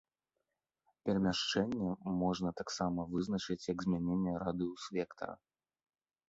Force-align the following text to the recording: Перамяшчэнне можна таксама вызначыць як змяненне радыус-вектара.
Перамяшчэнне 1.09 1.91
можна 2.21 2.49
таксама 2.61 3.05
вызначыць 3.13 3.59
як 3.73 3.77
змяненне 3.87 4.33
радыус-вектара. 4.47 5.35